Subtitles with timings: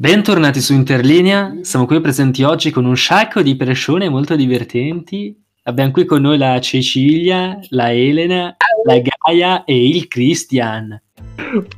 [0.00, 5.36] Bentornati su Interlinea, siamo qui presenti oggi con un sacco di persone molto divertenti.
[5.64, 11.02] Abbiamo qui con noi la Cecilia, la Elena, la Gaia e il Christian.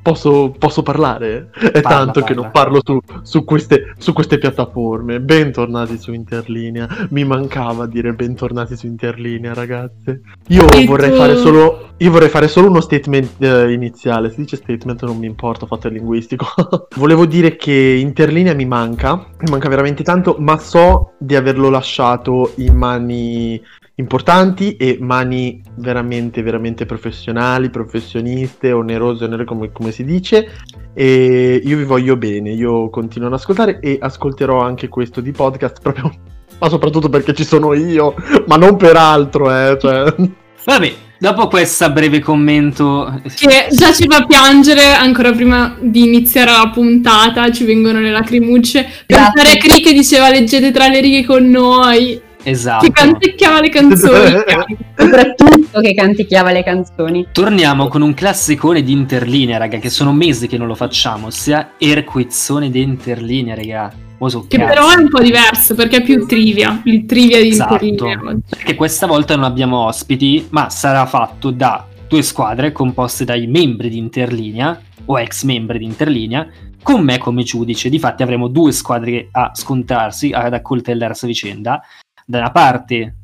[0.02, 1.50] Posso, posso parlare?
[1.52, 2.42] È Parla, tanto che parla.
[2.42, 5.20] non parlo su, su queste, su queste piattaforme.
[5.20, 6.88] Bentornati su Interlinea.
[7.10, 10.22] Mi mancava dire bentornati su Interlinea, ragazze.
[10.48, 11.16] Io vorrei tu?
[11.16, 11.88] fare solo.
[11.98, 14.30] Io vorrei fare solo uno statement eh, iniziale.
[14.30, 16.46] Si dice statement, non mi importa, ho fatto il linguistico.
[16.96, 19.16] Volevo dire che Interlinea mi manca.
[19.40, 23.60] Mi manca veramente tanto, ma so di averlo lasciato in mani
[24.00, 30.50] importanti e mani veramente, veramente professionali, professioniste, onerose, onere come, come si dice.
[30.92, 35.80] E io vi voglio bene, io continuo ad ascoltare e ascolterò anche questo di podcast
[35.80, 36.12] proprio,
[36.58, 38.14] ma soprattutto perché ci sono io,
[38.46, 40.14] ma non per altro, eh, cioè...
[40.62, 43.20] Vabbè, dopo questo breve commento...
[43.22, 48.82] Che già ci fa piangere ancora prima di iniziare la puntata, ci vengono le lacrimucce.
[49.06, 49.32] Grazie.
[49.32, 52.86] Pensare a Cri che diceva leggete tra le righe con noi, Esatto.
[52.86, 54.32] che canticchiava le canzoni.
[54.96, 57.26] Soprattutto che canticchiava le canzoni.
[57.32, 61.72] Torniamo con un classicone di Interlinea, raga, che sono mesi che non lo facciamo, ossia
[61.78, 63.92] Erquizzone di Interlinea, raga.
[64.26, 64.68] So che cazzo.
[64.68, 67.82] però è un po' diverso perché è più trivia, il trivia di Esatto.
[67.82, 68.36] Interlinea.
[68.48, 73.88] Perché questa volta non abbiamo ospiti, ma sarà fatto da due squadre composte dai membri
[73.88, 76.46] di Interlinea o ex membri di Interlinea,
[76.82, 77.88] con me come giudice.
[77.88, 81.82] Difatti avremo due squadre a scontrarsi, ad accoltellarsi a vicenda.
[82.30, 83.16] Da una parte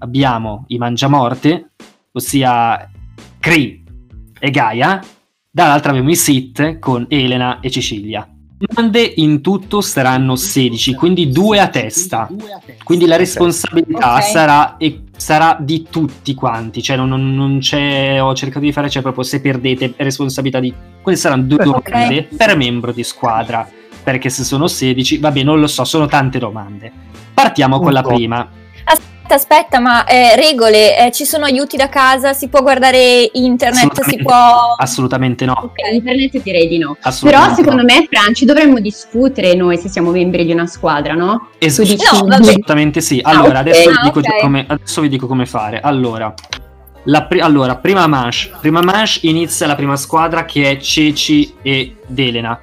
[0.00, 1.70] abbiamo i Mangiamorte,
[2.12, 2.86] ossia
[3.40, 3.82] Cree
[4.38, 5.02] e Gaia,
[5.50, 8.28] dall'altra abbiamo i Sith con Elena e Cecilia.
[8.58, 12.28] Domande in tutto saranno 16, quindi due a testa.
[12.84, 14.22] Quindi la responsabilità Ok.
[14.22, 18.90] sarà, e sarà di tutti quanti, cioè non, non- non c'è, ho cercato di fare,
[18.90, 20.74] cioè proprio se perdete è responsabilità di...
[21.00, 23.66] Quindi saranno due domande per membro di squadra,
[24.02, 26.90] perché se sono 16, vabbè non lo so, sono tante domande.
[27.34, 28.48] Partiamo con la prima.
[28.84, 33.78] Aspetta, aspetta, ma eh, regole, eh, ci sono aiuti da casa, si può guardare internet,
[33.80, 34.74] si Assolutamente- può...
[34.76, 35.52] Assolutamente no.
[35.52, 36.96] Ok, internet direi di no.
[37.00, 38.00] Assolutamente Però secondo no.
[38.00, 41.48] me, Franci, dovremmo discutere noi se siamo membri di una squadra, no?
[41.58, 42.42] Es- No, vabbè.
[42.42, 43.20] Assolutamente sì.
[43.22, 43.66] Allora, ok.
[43.66, 44.40] adesso, vi Ah, dico ok.
[44.40, 45.80] come, adesso vi dico come fare.
[45.80, 46.34] Allora,
[47.04, 48.50] la pri- allora, prima manche.
[48.60, 52.60] Prima manche inizia la prima squadra che è Ceci ed Elena.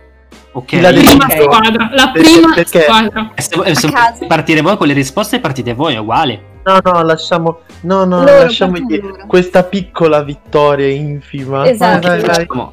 [0.51, 0.71] Ok?
[0.81, 1.41] La prima Ok.
[1.41, 3.31] squadra, la prima perché- squadra.
[3.35, 3.91] E se, e se
[4.27, 6.43] partire voi con le risposte, partite voi, è uguale.
[6.63, 7.59] No, no, lasciamo...
[7.81, 8.77] No, no, Loro, lasciamo
[9.27, 11.67] questa piccola vittoria infima.
[11.69, 12.07] Esatto.
[12.07, 12.67] Vai, vai, vai.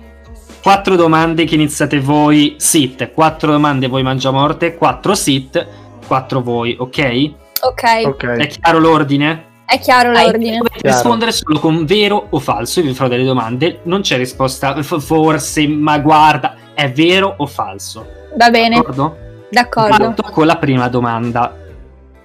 [0.63, 3.13] Quattro domande che iniziate voi, sit.
[3.13, 5.65] Quattro domande voi Mangiamorte, quattro sit,
[6.07, 7.31] quattro voi, ok?
[7.63, 9.45] Ok, È chiaro l'ordine?
[9.67, 10.59] È chiaro l'ordine.
[10.59, 10.97] Dovete Chiaro.
[10.97, 12.81] rispondere solo con vero o falso.
[12.81, 13.81] Io vi farò delle domande.
[13.83, 18.07] Non c'è risposta f- forse, ma guarda, è vero o falso.
[18.37, 19.17] Va bene, D'accordo?
[19.51, 19.97] d'accordo.
[19.97, 21.55] Parto con la prima domanda.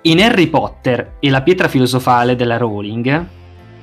[0.03, 3.25] In Harry Potter e la pietra filosofale della Rowling,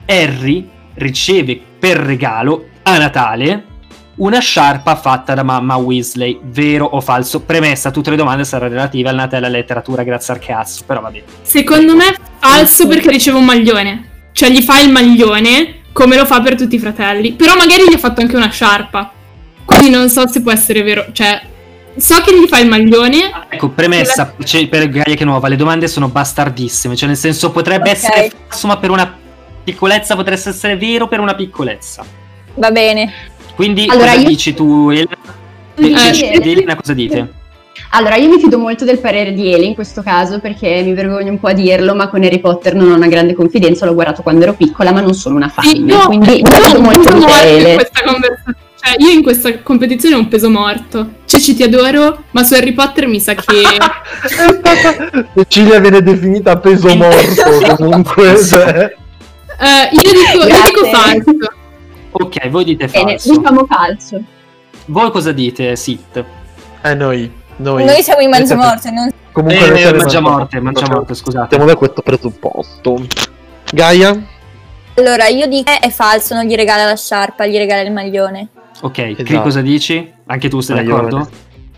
[0.07, 3.65] Harry riceve per regalo a Natale
[4.17, 6.41] una sciarpa fatta da mamma Weasley.
[6.43, 7.43] Vero o falso?
[7.43, 10.83] Premessa, tutte le domande saranno relative al Natale e alla letteratura, grazie al cazzo.
[10.85, 11.25] Però va bene.
[11.43, 12.05] Secondo me
[12.49, 14.05] è falso perché riceve un maglione.
[14.33, 17.33] Cioè gli fa il maglione come lo fa per tutti i fratelli.
[17.33, 19.13] Però magari gli ha fatto anche una sciarpa.
[19.65, 21.07] Quindi non so se può essere vero.
[21.13, 21.41] Cioè,
[21.97, 23.31] so che gli fa il maglione.
[23.49, 27.91] Ecco, premessa c'è per Gaia che nuova, le domande sono bastardissime, cioè nel senso potrebbe
[27.91, 27.97] Ok.
[27.97, 29.17] essere falso, ma per una
[29.65, 32.05] piccolezza potrebbe essere vero per una piccolezza.
[32.55, 33.13] Va bene.
[33.55, 35.17] Quindi Allora, cosa io- dici tu, Elena?
[35.75, 37.33] Eh, Elena cosa dite?
[37.91, 41.31] Allora, io mi fido molto del parere di Eli in questo caso perché mi vergogno
[41.31, 44.23] un po' a dirlo, ma con Harry Potter non ho una grande confidenza, l'ho guardato
[44.23, 45.65] quando ero piccola, ma non sono una fan.
[45.65, 47.75] Sì, io, quindi mi io fido molto di morto in Ele.
[47.75, 48.57] questa conversazione.
[48.81, 51.09] Cioè, io in questa competizione ho un peso morto.
[51.25, 53.43] Ceci ti adoro, ma su Harry Potter mi sa che.
[55.49, 57.43] Cecilia viene definita peso morto
[57.77, 58.39] comunque.
[58.45, 58.95] cioè.
[59.61, 61.33] Eh, io dico, io dico falso.
[62.11, 63.37] Ok, voi dite Bene, falso.
[63.37, 64.23] diciamo falso.
[64.87, 66.25] Voi cosa dite, Sit?
[66.83, 67.31] Eh, noi.
[67.59, 69.11] Noi, Noi siamo i mangiamorte, non...
[69.33, 70.61] Comunque Eh, noi siamo i Mangiamorte, mangiamorte.
[70.61, 71.39] Mangiamorte, scusate.
[71.41, 73.07] Partiamo da questo presupposto.
[73.73, 74.21] Gaia?
[74.95, 78.49] Allora, io dico che è falso, non gli regala la sciarpa, gli regala il maglione.
[78.83, 79.43] Ok, Cri, Esatto.
[79.43, 80.13] cosa dici?
[80.27, 81.03] Anche tu sei Maglione.
[81.11, 81.31] d'accordo?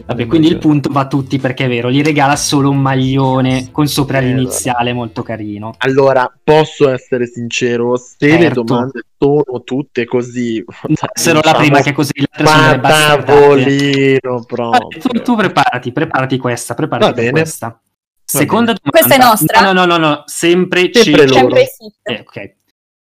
[0.04, 3.70] Vabbè, quindi il punto va a tutti perché è vero, gli regala solo un maglione
[3.70, 5.74] con sopra Eh, l'iniziale molto carino.
[5.78, 8.62] Allora, posso essere sincero, se le Certo.
[8.62, 10.64] domande sono tutte così...
[11.12, 14.70] Sarò la prima che così le altre sono tavolino proprio.
[14.70, 17.80] Vabbè, tu, tu preparati, preparati questa, preparati Va questa.
[18.24, 18.90] Seconda domanda.
[18.90, 19.60] Questa è nostra?
[19.60, 21.32] No, no, no, no, sempre, Sempre C- loro.
[21.32, 21.92] Sempre sì.
[22.02, 22.54] Eh, ok.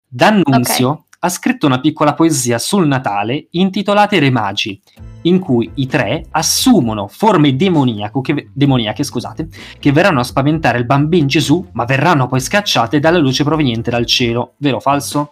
[0.07, 4.81] D'Annunzio ha scritto una piccola poesia sul Natale intitolata I Re Magi.
[5.23, 9.47] In cui i tre assumono forme demoniaco che- demoniache scusate,
[9.79, 14.05] che verranno a spaventare il bambino Gesù, ma verranno poi scacciate dalla luce proveniente dal
[14.05, 14.53] cielo.
[14.57, 15.31] Vero o falso?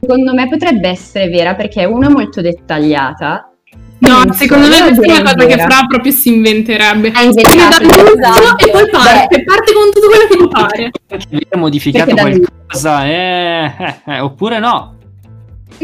[0.00, 3.46] Secondo me potrebbe essere vera perché una è molto dettagliata.
[3.98, 5.62] No, Penso, secondo me questa è una direi cosa che.
[5.74, 7.12] Fra proprio si inventerebbe.
[7.14, 10.06] Ha inventato dall'inizio e poi Beh, parte, parte con tutto
[10.48, 10.90] quello che.
[11.30, 14.94] Avete modificato Perché da- qualcosa, eh, eh, eh, oppure no?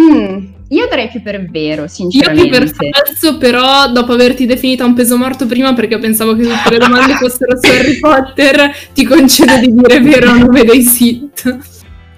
[0.01, 2.49] mm, io darei più per vero, Io sinceramente.
[2.49, 6.71] più per falso, però dopo averti definita un peso morto prima perché pensavo che tutte
[6.71, 11.59] le domande fossero su Harry Potter, ti concedo di dire vero a nome dei Sith.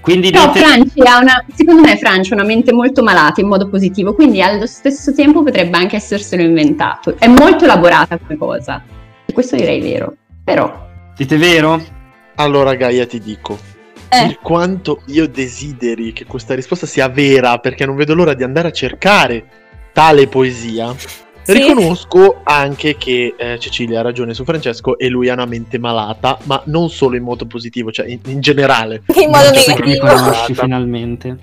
[0.00, 3.48] Quindi Però dite- Franci ha una, secondo me Franci ha una mente molto malata in
[3.48, 7.16] modo positivo, quindi allo stesso tempo potrebbe anche esserselo inventato.
[7.18, 8.82] È molto elaborata come cosa.
[9.26, 10.16] E questo direi vero.
[10.42, 11.80] Però, dite vero?
[12.36, 13.58] Allora, Gaia, ti dico.
[14.12, 14.26] Eh.
[14.26, 18.68] Per quanto io desideri che questa risposta sia vera, perché non vedo l'ora di andare
[18.68, 19.44] a cercare
[19.92, 20.92] tale poesia,
[21.42, 21.52] Sì.
[21.52, 26.38] riconosco anche che eh, Cecilia ha ragione su Francesco e lui ha una mente malata,
[26.44, 29.02] ma non solo in modo positivo, cioè in, in generale.
[29.14, 30.20] In modo Grazie che mi negativo.
[30.22, 31.36] conosci finalmente.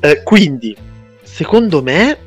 [0.00, 0.76] Eh, quindi,
[1.22, 2.18] secondo me,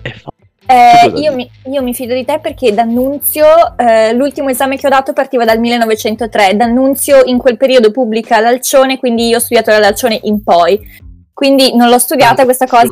[0.00, 0.32] è fa-
[0.66, 4.90] Eh, io, mi, io mi fido di te perché D'Annunzio, eh, l'ultimo esame che ho
[4.90, 6.56] dato partiva dal 1903.
[6.56, 10.80] D'Annunzio in quel periodo pubblica l'Alcione, quindi io ho studiato dall'Alcione in poi.
[11.32, 12.88] Quindi non l'ho studiata questa cosa.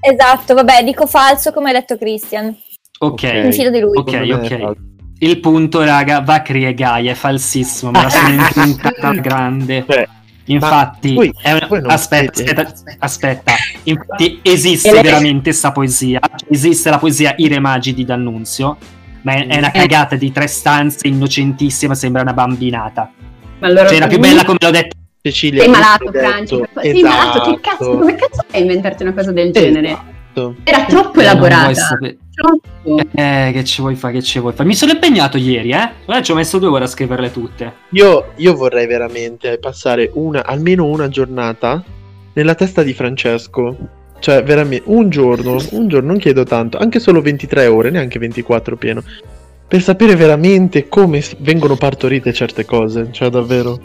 [0.00, 2.54] Esatto, vabbè, dico falso come ha detto Christian.
[2.98, 3.96] Ok, Mi fido di lui.
[3.98, 4.72] ok, ok.
[5.18, 8.28] Il punto, raga, va a Crie Gaia, è falsissimo, me la sono
[8.64, 9.82] inventata grande.
[9.82, 10.08] Beh,
[10.46, 13.52] Infatti, voi- è una- voi non aspetta, siete- aspetta, aspetta.
[13.84, 16.20] Infatti, esiste lei- veramente sta poesia.
[16.48, 18.76] Esiste la poesia I Re Magi di D'Annunzio,
[19.22, 19.78] ma è, è una Eh.
[19.80, 23.10] cagata di tre stanze, innocentissima, sembra una bambinata.
[23.58, 24.94] ma allora Cioè, la più bella come l'ho detto.
[25.22, 26.60] Cecilia, Sei malato, Franci.
[26.80, 27.98] Sei malato, che cazzo, Esatto.
[27.98, 29.98] come cazzo fai a inventarti una cosa del genere?
[30.36, 30.56] Esatto.
[30.64, 31.72] Era troppo Eh, elaborata.
[32.34, 33.00] Troppo.
[33.14, 34.68] Eh, che ci vuoi fare, che ci vuoi fare?
[34.68, 35.90] Mi sono impegnato ieri, eh?
[36.04, 37.72] Guarda, ci ho messo due ore a scriverle tutte.
[37.90, 41.82] Io, io vorrei veramente passare una, almeno una giornata
[42.34, 43.76] nella testa di Francesco.
[44.18, 48.76] Cioè, veramente, un giorno, un giorno, non chiedo tanto, anche solo 23 ore, neanche 24
[48.76, 49.02] pieno.
[49.68, 53.78] Per sapere veramente come vengono partorite certe cose, cioè davvero.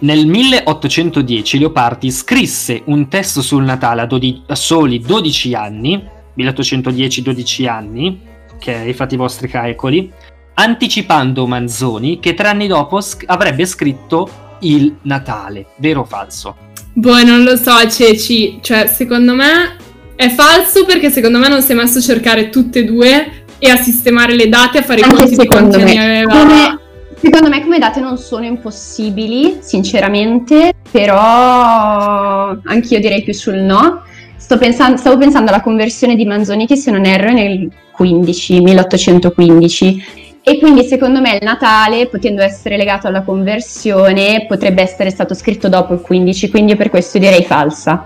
[0.00, 6.02] Nel 1810 Leopardi scrisse un testo sul Natale a, dodi- a soli 12 anni,
[6.36, 8.20] 1810-12 anni,
[8.54, 10.10] ok, fate i vostri calcoli,
[10.54, 14.28] anticipando Manzoni che tre anni dopo sc- avrebbe scritto
[14.60, 16.56] il Natale, vero o falso?
[16.92, 18.58] Boh, non lo so, Ceci.
[18.62, 19.76] Cioè, secondo me
[20.16, 23.68] è falso perché secondo me non si è messo a cercare tutte e due e
[23.68, 26.04] a sistemare le date, a fare i conti di quanti secondo anni me.
[26.04, 26.38] aveva.
[26.38, 26.78] Come-
[27.24, 34.02] secondo me come date non sono impossibili, sinceramente, però anch'io direi più sul no.
[34.36, 38.60] Sto pensando, stavo pensando alla conversione di Manzoni che se non erro è nel 15,
[38.60, 40.04] 1815
[40.42, 45.70] e quindi secondo me il Natale, potendo essere legato alla conversione, potrebbe essere stato scritto
[45.70, 48.04] dopo il 15, quindi io per questo direi falsa.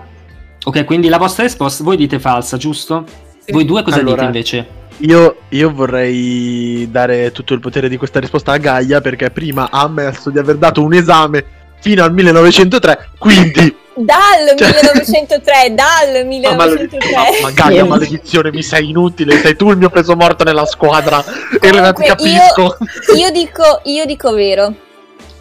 [0.65, 3.05] Ok, quindi la vostra risposta, voi dite falsa, giusto?
[3.41, 3.51] Sì.
[3.51, 4.78] Voi due cosa Allora, dite invece?
[5.01, 9.83] Io, io vorrei dare tutto il potere di questa risposta a Gaia perché prima ha
[9.83, 11.45] ammesso di aver dato un esame
[11.81, 13.77] fino al 1903, quindi...
[13.99, 17.13] Dal Cioè- 1903, dal Ma, maledi- 1903.
[17.15, 21.23] ma, ma Gaia, maledizione, mi sei inutile, sei tu il mio peso morto nella squadra.
[21.61, 22.77] Elena, ti Comunque, capisco.
[23.17, 24.75] Io dico, io dico vero.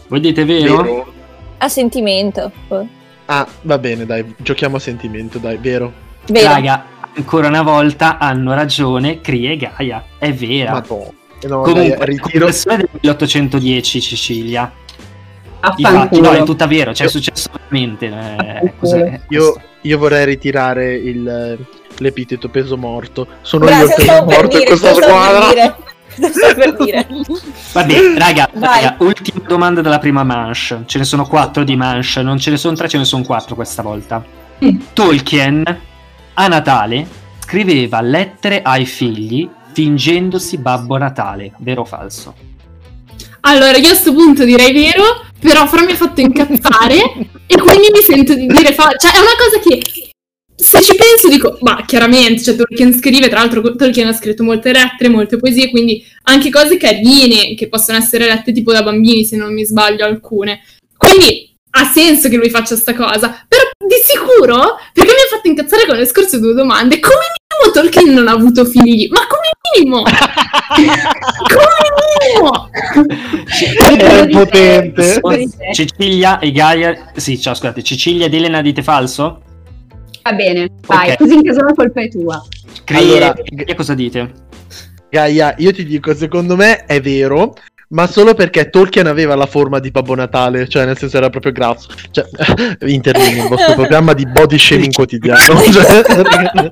[0.07, 0.81] Voi dite vero?
[0.81, 1.13] Vero?
[1.59, 2.51] A sentimento.
[3.25, 5.91] Ah, va bene, dai, giochiamo a sentimento, dai, vero.
[6.27, 6.47] Vero.
[6.47, 6.85] Raga,
[7.17, 10.71] ancora una volta hanno ragione Crie e Gaia, è vera.
[10.73, 11.11] Madonna.
[11.47, 12.45] No, Comunque, dai, ritiro.
[12.47, 14.71] del 1810 Cecilia.
[15.75, 18.05] Infatti, no, è tutta vero, cioè è successo veramente.
[18.07, 19.21] eh?
[19.29, 21.57] Io, io vorrei ritirare il,
[21.97, 23.27] l'epiteto peso morto.
[23.41, 25.77] Sono Grazie, io il peso morto in dire, questa stavo per squadra.
[27.73, 30.83] Vabbè, raga, raga, ultima domanda della prima manche.
[30.85, 33.53] Ce ne sono quattro di manche, non ce ne sono tre, ce ne sono quattro
[33.53, 34.23] questa volta.
[34.63, 34.79] Mm.
[34.93, 35.79] Tolkien
[36.39, 37.07] a Natale
[37.39, 42.35] scriveva lettere ai figli fingendosi Babbo Natale, vero o falso?
[43.41, 46.95] Allora, io a questo punto direi vero, però Fra mi ha fatto incazzare
[47.47, 49.07] e quindi mi sento di dire falso.
[49.07, 50.11] Cioè, è una cosa che
[50.55, 54.71] se ci penso dico, ma chiaramente, cioè Tolkien scrive, tra l'altro Tolkien ha scritto molte
[54.71, 59.37] lettere, molte poesie, quindi anche cose carine che possono essere lette tipo da bambini, se
[59.37, 60.61] non mi sbaglio alcune.
[60.95, 65.47] Quindi ha senso che lui faccia sta cosa, però di sicuro, perché mi ha fatto
[65.47, 69.49] incazzare con le scorse due domande, come minimo Tolkien non ha avuto figli, ma come
[69.73, 70.03] minimo!
[71.53, 72.69] come minimo!
[74.25, 75.21] È potente.
[75.73, 79.41] Cecilia e Gaia, sì, ciao, scusate, Cecilia ed Elena dite falso?
[80.23, 81.17] Va bene, vai, Ok.
[81.17, 82.43] così in caso la colpa è tua.
[82.83, 84.31] Crie Allora- e Gaia cosa dite?
[85.09, 87.53] Gaia, io ti dico, secondo me è vero,
[87.89, 91.51] ma solo perché Tolkien aveva la forma di Babbo Natale, cioè nel senso era proprio
[91.51, 91.89] grasso.
[92.11, 92.25] Cioè,
[92.87, 95.39] interviene il vostro programma di body shaming quotidiano.
[95.71, 96.71] Cioè,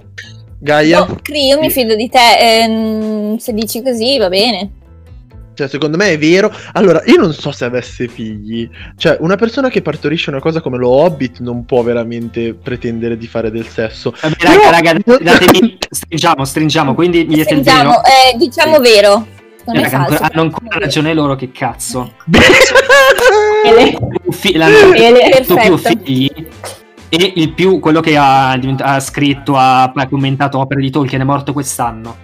[0.58, 1.00] Gaia?
[1.00, 2.38] No, Cri, io mi fido di te.
[2.40, 4.72] ehm, se dici così va bene.
[5.54, 6.52] Cioè, secondo me è vero.
[6.74, 8.68] Allora, io non so se avesse figli.
[8.98, 13.28] Cioè, una persona che partorisce una cosa come lo Hobbit non può veramente pretendere di
[13.28, 14.14] fare del sesso.
[14.20, 18.04] Vabbè, Però- raga, raga, datemi, stringiamo, stringiamo, quindi vero.
[18.04, 19.28] eh, diciamo vero.
[19.66, 20.22] Non Eh, falso.
[20.24, 22.14] hanno ancora ragione loro, che cazzo.
[23.66, 25.44] Ele, Più fi- l'hanno ele.
[25.44, 26.30] fatto più figli
[27.10, 31.22] e il più, quello che ha, divent- ha scritto, ha, ha commentato opere di Tolkien
[31.22, 32.16] è morto quest'anno,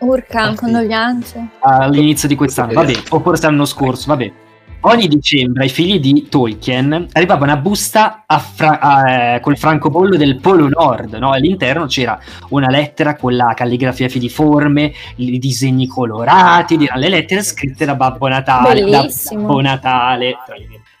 [0.00, 0.56] Urca, Ah, sì.
[0.56, 1.46] condoglianze.
[1.60, 4.32] all'inizio di quest'anno, vabbè, o forse l'anno scorso, vabbè.
[4.82, 10.16] Ogni dicembre ai figli di Tolkien arrivava una busta a fra- a- eh, col francobollo
[10.16, 11.32] del Polo Nord, no?
[11.32, 12.16] all'interno c'era
[12.50, 18.88] una lettera con la calligrafia filiforme, i disegni colorati, le lettere scritte da Babbo Natale.
[18.88, 19.06] da.
[19.32, 20.36] Babbo Natale.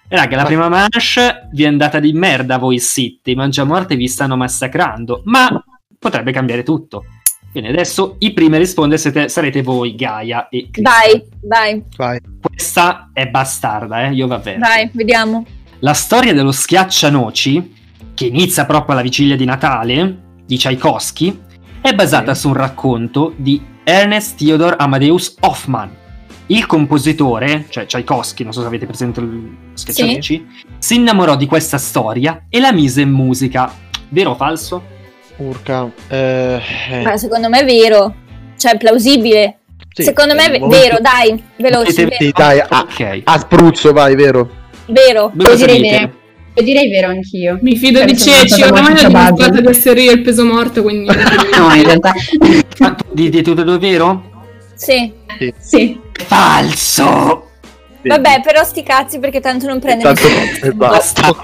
[0.08, 5.22] Raga, la prima manche vi è andata di merda voi sitti, mangiamorte vi stanno massacrando,
[5.26, 5.48] ma
[5.98, 7.04] potrebbe cambiare tutto.
[7.50, 10.94] Quindi adesso i primi a rispondere siete- sarete voi, Gaia e Cristian.
[10.94, 12.20] Vai, vai, Vai.
[12.40, 14.12] Questa è bastarda, eh?
[14.12, 14.58] Io va bene.
[14.58, 15.44] vai, vediamo.
[15.80, 17.74] La storia dello schiaccianoci,
[18.14, 21.40] che inizia proprio alla vigilia di Natale, di Tchaikovsky,
[21.80, 22.40] è basata Sì.
[22.40, 25.88] su un racconto di Ernest Theodor Amadeus Hoffmann.
[26.46, 30.46] Il compositore, cioè Tchaikovsky, non so se avete presente il schiaccianoci,
[30.78, 33.72] si innamorò di questa storia e la mise in musica.
[34.08, 34.96] Vero o falso?
[35.38, 35.90] Urca.
[36.08, 38.14] Eh, eh, Ma secondo me è vero.
[38.56, 39.58] Cioè, è plausibile.
[39.92, 41.94] sì, secondo me è è vero, dai, veloci.
[41.94, 42.24] Potete- Vero.
[42.24, 43.20] Sì, dai, a, Ok.
[43.24, 44.50] a spruzzo, vai, vero?
[44.86, 45.32] vero.
[45.36, 46.12] Cosa direi vero.
[46.54, 47.58] Io direi vero anch'io.
[47.62, 51.06] Mi fido di Ceci, ormai ho dimostrato di essere io il peso morto, quindi...
[51.56, 52.12] No, in realtà
[52.78, 54.44] Ma tu dite due vero?
[54.74, 55.12] Sì.
[55.60, 56.00] sì.
[56.12, 57.47] Falso!
[58.08, 60.74] Vabbè, però sti cazzi perché tanto non prende Tanto- nessuno.
[60.74, 61.34] Basta.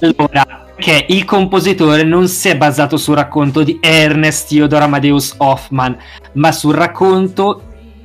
[0.00, 5.92] allora, che il compositore non si è basato sul racconto di Ernest Theodor Amadeus Hoffmann,
[6.32, 7.62] ma sul racconto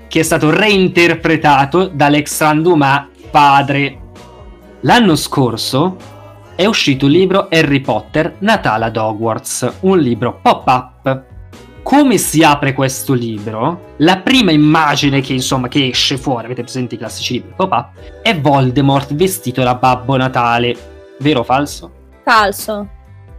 [0.07, 3.97] che è stato reinterpretato da Alexandre Dumas padre.
[4.81, 5.95] L'anno scorso
[6.55, 11.29] è uscito il libro Harry Potter Natale ad Hogwarts, un libro pop-up.
[11.83, 13.95] Come si apre questo libro?
[13.97, 17.89] La prima immagine che insomma che esce fuori, avete presente i classici libri pop-up,
[18.21, 20.75] è Voldemort vestito da Babbo Natale.
[21.19, 21.91] Vero o falso?
[22.23, 22.87] Falso.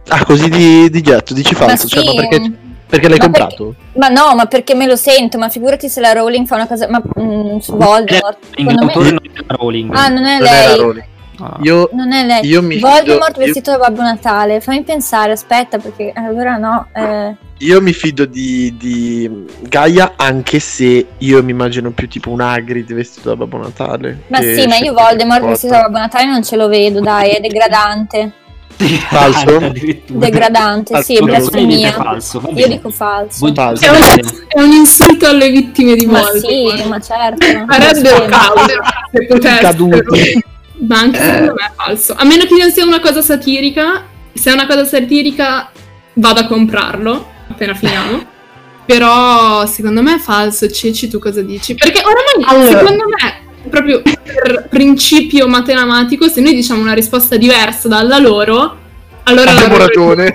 [0.09, 1.87] Ah, così di, di getto, dici Ma falso.
[1.87, 2.51] sì, Cioè, ma perché,
[2.85, 3.75] perché l'hai ma comprato?
[3.93, 6.89] Ma no, ma perché me lo sento, ma figurati se la Rowling fa una cosa...
[6.89, 9.19] Ma mm, su Voldemort, secondo L'autore me...
[9.23, 9.95] non è Rowling.
[9.95, 11.03] Ah, non è Non lei.
[11.39, 11.57] Ah.
[11.61, 12.45] Io, Non è lei.
[12.45, 14.61] io mi Voldemort fido, io, vestito da Babbo Natale.
[14.61, 16.87] Fammi pensare, aspetta, perché allora no.
[16.93, 22.41] eh, io mi fido di, di Gaia, anche se io mi immagino più tipo un
[22.41, 24.23] Hagrid vestito da Babbo Natale.
[24.27, 27.39] Ma sì, ma io Voldemort vestito da Babbo Natale non ce lo vedo, dai, è
[27.39, 28.33] degradante.
[28.75, 29.71] Falso?
[30.07, 31.25] Degradante, sì, è Falso.
[31.25, 31.91] blasfemia.
[31.93, 33.53] Falso, Io dico falso.
[33.53, 33.85] Falso.
[33.85, 36.81] È un, è un insulto alle vittime di Ma Voldemort.
[36.81, 37.45] sì, ma certo.
[37.45, 38.65] Farebbero causa
[39.11, 39.61] se potessero.
[39.61, 40.43] Caduti.
[40.87, 42.15] Ma anche secondo me è falso.
[42.17, 44.05] A meno che non sia una cosa satirica.
[44.33, 45.71] Se è una cosa satirica,
[46.13, 48.31] vado a comprarlo appena finiamo.
[48.85, 50.69] Però secondo me è falso.
[50.69, 51.75] Ceci, tu cosa dici?
[51.75, 52.79] Perché oramai, Allora.
[52.79, 58.77] secondo me, proprio per principio matematico, se noi diciamo una risposta diversa dalla loro,
[59.23, 60.33] allora Abbiamo ragione.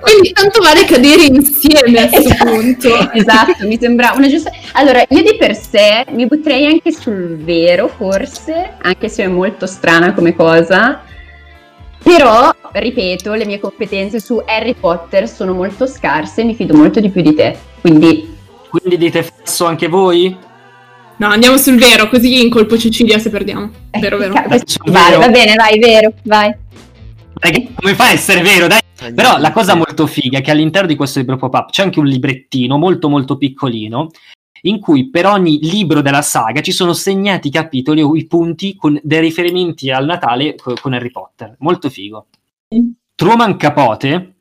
[0.00, 2.50] Quindi tanto vale cadere insieme a questo Esatto.
[2.50, 3.10] punto.
[3.12, 4.50] Esatto, mi sembra una giusta.
[4.72, 9.66] Allora, io di per sé mi butterei anche sul vero, forse, anche se è molto
[9.66, 11.02] strana come cosa.
[12.02, 16.98] Però, ripeto, le mie competenze su Harry Potter sono molto scarse e mi fido molto
[17.00, 17.56] di più di te.
[17.80, 18.36] Quindi,
[18.70, 20.34] Quindi dite falso anche voi?
[21.16, 23.70] No, andiamo sul vero, così in colpo Cecilia se perdiamo.
[23.98, 24.34] Vero, vero.
[24.34, 25.18] eh, vero.
[25.18, 26.54] va bene, vai, vero, vai.
[27.74, 28.78] Come fa a essere vero, dai?
[29.14, 32.06] Però la cosa molto figa è che all'interno di questo libro pop-up c'è anche un
[32.06, 34.10] librettino molto molto piccolino
[34.62, 38.76] in cui per ogni libro della saga ci sono segnati i capitoli o i punti
[38.76, 41.56] con dei riferimenti al Natale co- con Harry Potter.
[41.60, 42.26] Molto figo.
[43.14, 44.34] Truman Capote,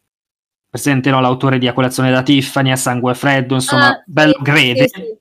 [0.69, 4.41] presente no, l'autore di A colazione da Tiffany, A sangue freddo, insomma, Ah, bello sì,
[4.43, 5.17] grede, sì, sì.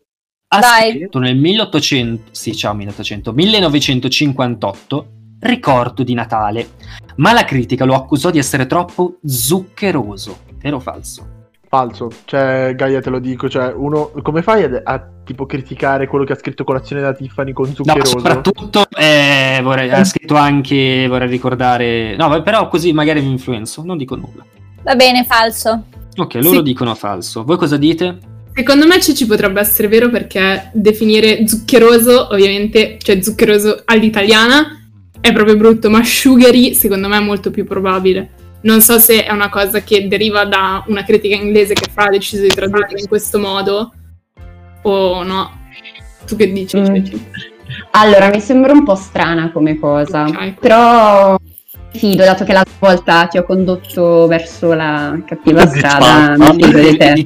[0.49, 0.91] ha Vai.
[0.91, 6.71] scritto nel 1800, sì, ciao 1800, 1958 Ricordo di Natale,
[7.19, 10.39] ma la critica lo accusò di essere troppo zuccheroso.
[10.61, 11.37] Vero o falso?
[11.69, 16.25] Falso, cioè Gaia te lo dico, cioè uno come fai a, a, tipo criticare quello
[16.25, 18.19] che ha scritto colazione da Tiffany con No, zuccheroso?
[18.19, 23.99] soprattutto eh, vorrei, ha scritto anche, vorrei ricordare, no, però così magari vi influenzo, non
[23.99, 24.45] dico nulla.
[24.83, 25.85] Va bene, falso.
[26.17, 26.63] Ok, loro Sì.
[26.63, 27.45] dicono falso.
[27.45, 28.19] Voi cosa dite?
[28.55, 34.88] Secondo me ci potrebbe essere vero perché definire zuccheroso, ovviamente, cioè zuccheroso all'italiana,
[35.21, 38.31] è proprio brutto, ma sugary secondo me è molto più probabile.
[38.61, 42.11] Non so se è una cosa che deriva da una critica inglese che fa ha
[42.11, 43.93] deciso di tradurre in questo modo
[44.83, 45.51] o no.
[46.27, 46.77] Tu che dici?
[46.79, 47.05] Mm.
[47.93, 50.55] Allora, mi sembra un po' strana come cosa, Ok.
[50.59, 56.63] però mi fido, dato che l'altra volta ti ho condotto verso la cattiva strada, mi
[56.63, 57.25] fido di te.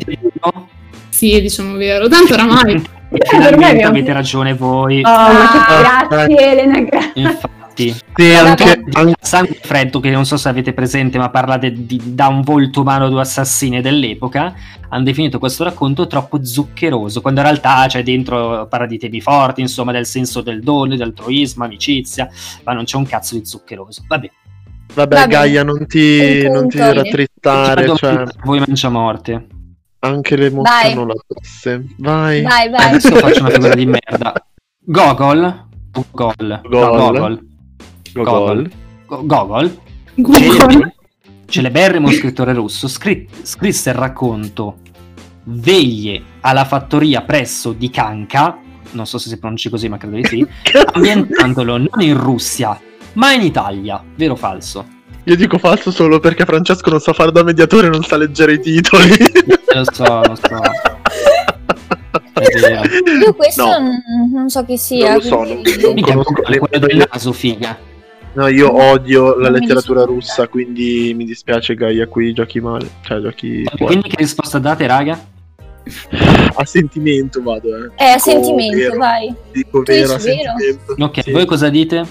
[1.08, 2.08] Sì, diciamo vero.
[2.08, 2.80] Tanto oramai.
[2.80, 2.80] per
[3.10, 5.00] me Finalmente avete ragione voi.
[5.04, 7.10] Oh, ma che Ah, grazie Elena, grazie.
[7.14, 7.60] Infatti.
[7.74, 8.84] Sì, anche,
[9.20, 13.08] Sangue freddo, che non so se avete presente, ma parlate di, da un volto umano
[13.08, 14.54] due assassini dell'epoca,
[14.88, 19.60] hanno definito questo racconto troppo zuccheroso, quando in realtà c'è dentro, parla di temi forti,
[19.62, 22.28] insomma, del senso del dono, dell'altruismo, amicizia,
[22.64, 24.04] ma non c'è un cazzo di zuccheroso.
[24.06, 24.30] Vabbè,
[24.94, 25.28] vabbè, Vabbè.
[25.30, 26.92] Gaia, non ti, non ti punto.
[26.92, 29.46] rattristare, Vado cioè, voi mangiamorte.
[30.00, 30.92] anche le mosche Vai.
[30.92, 31.86] hanno la tosse.
[31.96, 32.42] Vai.
[32.42, 32.88] Vai, vai.
[32.88, 34.34] Adesso faccio una figura di merda.
[34.84, 37.50] Gogol, Gogol, no, Gogol.
[38.12, 38.70] Gogol,
[39.06, 39.78] Gogol.
[40.14, 40.92] Go- Gogol,
[41.46, 44.76] celeberrimo scrittore russo, scri- scrisse il racconto
[45.44, 48.58] Veglie alla fattoria presso di Kanka,
[48.92, 50.46] non so se si pronunci così, ma credo di sì,
[50.92, 52.78] ambientandolo non in Russia,
[53.14, 54.02] ma in Italia.
[54.14, 54.86] Vero o falso?
[55.24, 58.54] Io dico falso solo perché Francesco non sa fare da mediatore e non sa leggere
[58.54, 59.08] i titoli.
[59.74, 60.60] Lo so, lo so.
[63.24, 63.78] Io questo No.
[63.78, 65.14] non, non so chi sia.
[65.14, 67.78] Non lo so, non- Mica conosco quello del naso, figa.
[68.34, 73.62] No, io odio la letteratura russa, quindi mi dispiace Gaia qui giochi male, cioè giochi.
[73.78, 75.18] Quindi che risposta date, raga?
[76.54, 77.90] A sentimento vado, eh.
[77.96, 79.34] Eh, a sentimento, vero, vai.
[79.52, 80.94] Dico Tu vero, a sentimento.
[80.98, 81.30] Ok, Sì.
[81.32, 82.06] voi cosa dite?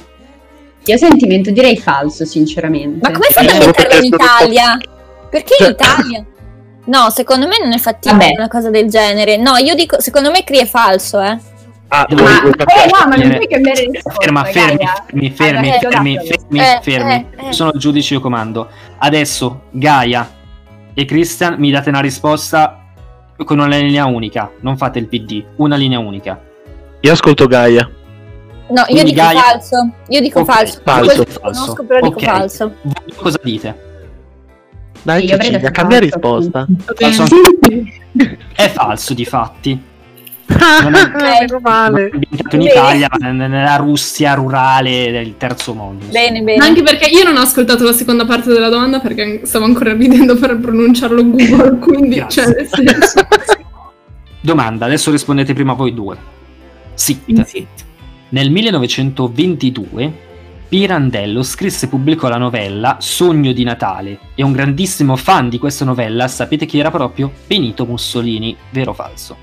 [0.85, 3.07] Io sentimento direi falso, sinceramente.
[3.07, 4.77] Ma come fai a Eh, metterlo in solo perché Italia?
[5.29, 6.25] Perché in Cioè- Italia?
[6.83, 8.37] No, secondo me non è fattibile Vabbè.
[8.39, 9.37] una cosa del genere.
[9.37, 11.37] No, io dico, secondo me Cree è falso, eh.
[11.93, 16.17] Ah, Ma- Eh no, ma non puoi cambiare risposta, Ferma, fermi, fermi, fermi, Hai fermi,
[16.17, 17.11] fermi, Eh, fermi.
[17.13, 17.45] eh, eh.
[17.47, 18.69] Io Sono il giudice, io comando.
[18.97, 20.29] Adesso Gaia
[20.93, 22.77] e Christian mi date una risposta
[23.43, 24.49] con una linea unica.
[24.61, 26.39] Non fate il PD, una linea unica.
[27.01, 27.89] Io ascolto Gaia.
[28.69, 29.89] No, io Quindi dico Gaia- falso.
[30.07, 30.81] Io dico Ok, falso.
[30.85, 31.39] falso, falso.
[31.41, 32.23] conosco, però dico Ok.
[32.23, 32.73] falso.
[32.83, 33.89] Voi cosa dite?
[35.01, 36.65] Dai, Io Cecilia, cambia risposta.
[36.95, 37.99] Falso Sì.
[38.55, 39.89] È falso di fatti.
[40.83, 42.09] Non è- meno male.
[42.11, 42.71] ambientato in Bene.
[42.71, 46.05] Italia, ma nella Russia rurale del terzo mondo.
[46.11, 46.63] Bene, bene.
[46.63, 50.35] Anche perché io non ho ascoltato la seconda parte della domanda perché stavo ancora ridendo
[50.37, 53.27] per pronunciarlo Google, quindi cioè nel senso.
[54.43, 56.17] Domanda, adesso rispondete prima voi due.
[56.95, 57.43] Sit.
[57.43, 57.65] Sì.
[58.29, 60.29] Nel 1922
[60.71, 65.83] Pirandello scrisse e pubblicò la novella Sogno di Natale e un grandissimo fan di questa
[65.83, 67.29] novella sapete chi era proprio?
[67.45, 69.35] Benito Mussolini, vero o falso?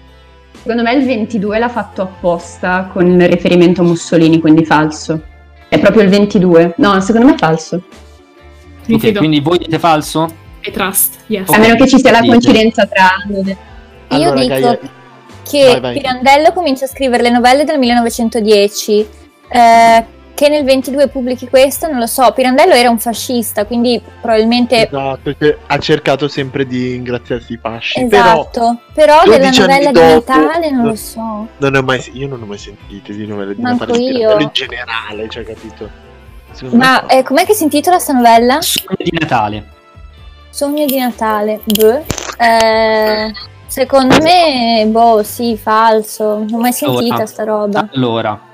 [0.69, 5.23] Secondo me il 22 l'ha fatto apposta con il riferimento a Mussolini, quindi falso.
[5.67, 6.75] È proprio il 22.
[6.77, 7.81] No, secondo me è falso.
[8.85, 9.19] Mi ok, fido.
[9.21, 10.31] quindi voi dite falso?
[10.61, 11.49] I trust, yes.
[11.49, 11.57] Ok.
[11.57, 13.07] A meno che ci sia la coincidenza tra...
[13.35, 13.57] Io
[14.09, 14.79] Allora, dico Gaia-
[15.43, 15.93] che Vai, vai.
[15.95, 19.07] Pirandello comincia a scrivere le novelle del 1910.
[19.49, 20.05] eh,
[20.39, 22.31] che nel 22 pubblichi questo, non lo so.
[22.33, 24.87] Pirandello era un fascista, quindi probabilmente.
[24.87, 25.35] Esatto,
[25.67, 28.07] ha cercato sempre di ingraziarsi i fasci.
[28.07, 28.81] Però Esatto.
[28.95, 31.49] Però, della 12 anni novella di Natale non lo so.
[31.57, 34.39] non ho mai, io non ho mai sentito di novelle di Manco Natale io.
[34.39, 35.91] In generale, cioè, capito?
[36.53, 38.59] Secondo Ma eh, com'è che si intitola sta novella?
[38.61, 39.67] Sogno di Natale.
[40.51, 41.61] Sogno di Natale.
[41.65, 42.05] Boh.
[42.39, 43.33] Eh,
[43.67, 46.37] secondo me, boh, sì, falso.
[46.37, 47.27] Non ho mai sentita Allora.
[47.27, 47.89] sta roba.
[47.93, 48.48] Allora,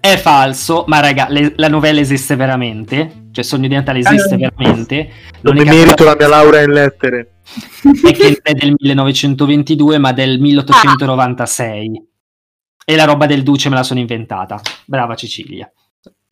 [0.00, 3.28] è falso, ma raga, le- la novella esiste veramente.
[3.30, 4.50] Cioè, Sogno di Natale esiste Allora.
[4.56, 5.10] veramente.
[5.42, 7.34] non mi merito la mia laurea in lettere.
[8.04, 12.08] è che non è del 1922, ma del 1896.
[12.84, 14.60] E la roba del Duce me la sono inventata.
[14.86, 15.70] Brava Cecilia.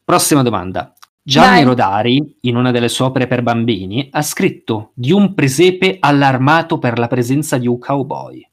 [0.03, 0.95] Prossima domanda.
[1.23, 1.65] Gianni Vai.
[1.65, 6.99] Rodari, in una delle sue opere per bambini, ha scritto di un presepe allarmato per
[6.99, 8.49] la presenza di un cowboy.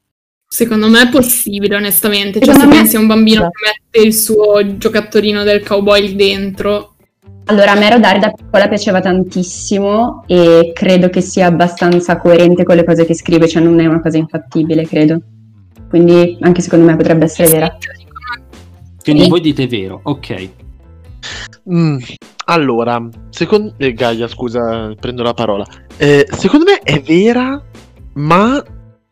[0.55, 2.39] Secondo me è possibile, onestamente.
[2.39, 6.15] Cioè, Secondo se me- pensi a un bambino che mette il suo giocattolino del cowboy
[6.15, 6.95] dentro.
[7.47, 12.77] Allora, a me Rodari da piccola piaceva tantissimo e credo che sia abbastanza coerente con
[12.77, 15.19] le cose che scrive, cioè non è una cosa infattibile, credo.
[15.89, 17.77] Quindi anche secondo me potrebbe essere vera.
[19.03, 19.29] Quindi Sì.
[19.29, 20.49] voi dite vero, ok.
[21.69, 21.97] Mm,
[22.45, 25.65] Allora, secondo eh, Gaia, scusa, prendo la parola.
[25.97, 27.61] Eh, secondo me è vera,
[28.13, 28.63] ma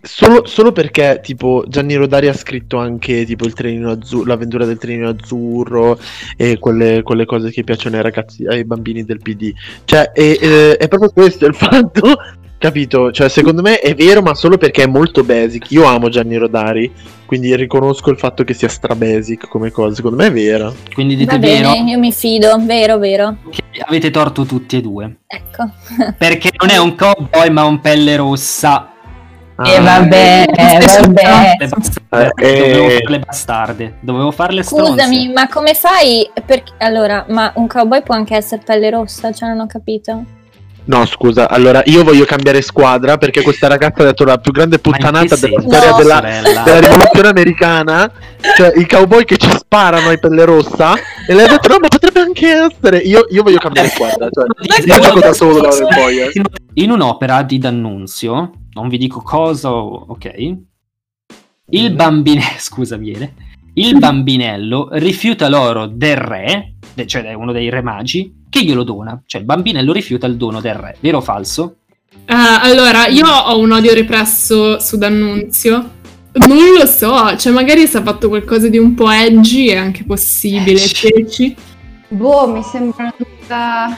[0.06, 4.78] solo, solo perché tipo Gianni Rodari ha scritto anche tipo il trenino azzurro, l'avventura del
[4.78, 5.98] trenino azzurro
[6.36, 9.54] e quelle, quelle cose che piacciono ai ragazzi, ai bambini del PD.
[9.86, 12.16] Cioè, è, è- è proprio questo il fatto
[12.58, 13.12] capito?
[13.12, 15.72] Cioè, secondo me è vero, ma solo perché è molto basic.
[15.72, 16.92] Io amo Gianni Rodari,
[17.26, 19.96] quindi riconosco il fatto che sia stra basic come cosa.
[19.96, 20.72] Secondo me è vera.
[20.94, 23.38] Quindi dite Va bene, vero io mi fido, vero, vero.
[23.50, 25.18] che avete torto tutti e due.
[25.28, 25.72] Ecco.
[26.18, 28.93] Perché non è un cowboy ma un pelle rossa.
[29.56, 31.56] E vabbè, vabbè.
[31.60, 32.32] Le bastarde.
[32.36, 33.00] Eh, Dovevo eh.
[33.02, 33.98] farle bastarde.
[34.00, 35.32] Dovevo farle Scusami, stronze.
[35.34, 36.30] ma come fai?
[36.46, 39.32] Perché, allora, ma un cowboy può anche essere pelle rossa?
[39.32, 40.24] Cioè, non ho capito.
[40.86, 44.80] No, scusa, allora io voglio cambiare squadra perché questa ragazza ha detto la più grande
[44.80, 45.98] puttanata della storia No.
[45.98, 46.20] della,
[46.66, 48.12] della rivoluzione americana.
[48.58, 50.94] Cioè, i cowboy che ci sparano ai pelle rossa.
[51.26, 52.98] E lei ha detto: No, ma potrebbe anche essere.
[52.98, 54.28] Io, io voglio cambiare squadra.
[54.30, 56.20] Cioè, io gioco da solo da ora in poi.
[56.20, 56.30] eh.
[56.74, 60.34] In- un'opera di D'Annunzio, non vi dico cosa, ok.
[61.70, 61.96] Il Mm.
[61.96, 63.34] bambinello, scusa, viene.
[63.76, 66.74] Il bambinello rifiuta l'oro del re,
[67.06, 69.20] cioè è uno dei re magi, che glielo dona.
[69.26, 71.78] Cioè il bambinello rifiuta il dono del re, vero o falso?
[72.26, 76.02] Eh, allora, io ho un odio represso su D'Annunzio.
[76.34, 80.04] Non lo so, cioè magari se ha fatto qualcosa di un po' edgy è anche
[80.04, 80.80] possibile.
[81.02, 81.56] Edgy.
[82.10, 83.98] Boh, mi sembra tutta...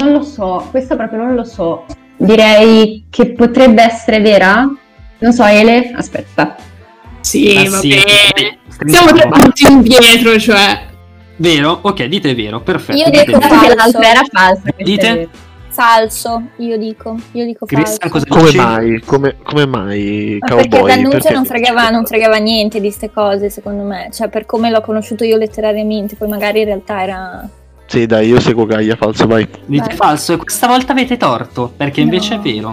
[0.00, 1.86] Non lo so, questo proprio non lo so.
[2.16, 4.68] Direi che potrebbe essere vera.
[5.18, 6.56] Non so, Ele, aspetta.
[7.20, 8.58] Sì, Ah, va sì, bene.
[8.86, 10.94] Siamo tre punti indietro, cioè.
[11.36, 11.78] Vero?
[11.82, 12.98] Ok, dite vero, perfetto.
[12.98, 13.74] Io dico falso.
[13.74, 14.62] l'altra era falsa.
[14.62, 15.28] questa Dite?
[15.68, 17.16] Falso, io dico.
[17.32, 18.26] Io dico Christian, falso.
[18.28, 19.00] Come mai?
[19.04, 20.68] Come, come mai Ma cowboy?
[20.70, 24.08] perché D'Annunzio Perché- non fregava, non fregava niente di ste cose, secondo me.
[24.10, 27.48] Cioè, per come l'ho conosciuto io letterariamente, poi magari in realtà era...
[27.88, 29.46] Sì, dai, io seguo Gaia, falso, vai.
[29.66, 29.94] Dite Vai.
[29.96, 32.40] falso e questa volta avete torto, perché invece No.
[32.40, 32.70] è vero.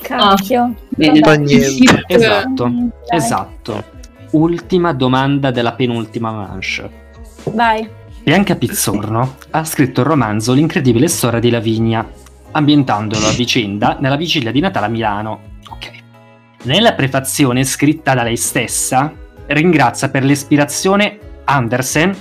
[0.00, 0.74] Cacchio.
[0.88, 1.20] Bene.
[1.20, 1.36] Vabbè.
[1.36, 2.04] niente.
[2.06, 3.84] Esatto, Dai, esatto.
[4.30, 6.99] Ultima domanda della penultima manche.
[7.44, 7.88] Vai.
[8.22, 12.06] Bianca Pizzorno ha scritto il romanzo L'incredibile storia di Lavinia,
[12.52, 15.40] ambientando la vicenda nella vigilia di Natale a Milano.
[15.68, 15.90] Ok.
[16.64, 19.12] Nella prefazione scritta da lei stessa,
[19.46, 22.14] ringrazia per l'ispirazione Andersen,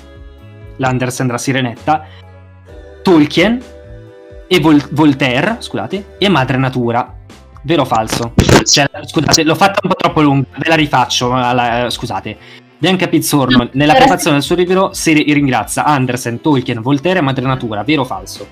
[0.78, 2.06] l'Andersen della Sirenetta,
[3.04, 3.62] Tolkien
[4.48, 7.16] e Vol- Voltaire, scusate, e Madre Natura.
[7.64, 8.34] Vero o falso?
[8.64, 12.38] Cioè, scusate, l'ho fatta un po' troppo lunga, ve la rifaccio, eh, scusate.
[12.80, 17.46] Bianca Pizzorno, nella prefazione del suo libro, si ri- ringrazia Andersen, Tolkien, Voltaire e Madre
[17.46, 17.84] Natura.
[17.84, 18.48] Vero o falso?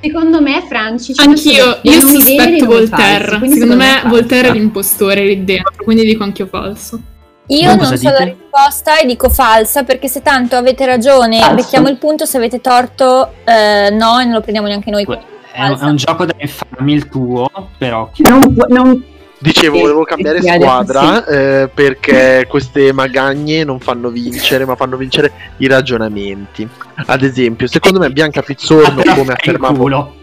[0.00, 1.12] Secondo me, Franci.
[1.14, 3.24] ci Anch'io, io sospetto Voltaire.
[3.24, 4.08] falsi, quindi Secondo me è falso.
[4.08, 7.00] Voltaire è l'impostore lì dentro, quindi dico anch'io falso.
[7.48, 8.24] Io Voi non so la dite?
[8.24, 11.54] risposta e dico falsa perché se tanto avete ragione, Falso.
[11.56, 15.02] becchiamo il punto, se avete torto eh, no e non lo prendiamo neanche noi.
[15.04, 18.08] È un, è un gioco da infami il tuo, però.
[18.28, 19.04] Non, non-
[19.42, 25.66] Dicevo, volevo cambiare squadra eh, perché queste magagne non fanno vincere, ma fanno vincere i
[25.66, 26.68] ragionamenti.
[27.06, 30.20] Ad esempio, secondo me Bianca Pizzorno, come affermavo